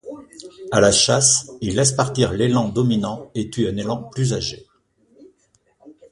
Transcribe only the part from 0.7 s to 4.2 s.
À la chasse, il laisse partir l'élan dominant et tue un élan